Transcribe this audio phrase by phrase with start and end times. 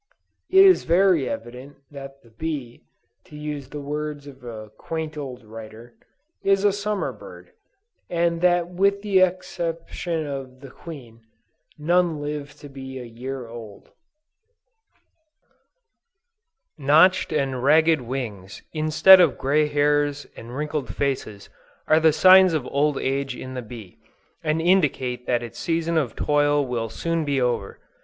[0.49, 2.81] It is very evident that "the bee,"
[3.25, 5.93] (to use the words of a quaint old writer,)
[6.43, 7.51] "is a summer bird,"
[8.09, 11.21] and that with the exception of the queen,
[11.77, 13.91] none live to be a year old.
[16.79, 21.47] Notched and ragged wings, instead of gray hairs and wrinkled faces,
[21.87, 23.99] are the signs of old age in the bee,
[24.43, 27.79] and indicate that its season of toil will soon be over.